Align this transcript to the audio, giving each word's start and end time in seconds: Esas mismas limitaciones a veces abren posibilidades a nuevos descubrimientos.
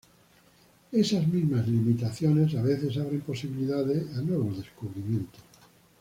Esas 0.91 1.27
mismas 1.27 1.67
limitaciones 1.67 2.55
a 2.55 2.63
veces 2.63 2.97
abren 2.97 3.21
posibilidades 3.21 4.17
a 4.17 4.23
nuevos 4.23 4.57
descubrimientos. 4.57 5.43